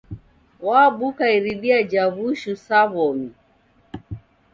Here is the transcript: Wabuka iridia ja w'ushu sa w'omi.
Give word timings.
Wabuka 0.67 1.23
iridia 1.37 1.79
ja 1.91 2.03
w'ushu 2.13 2.53
sa 2.65 2.79
w'omi. 2.91 3.29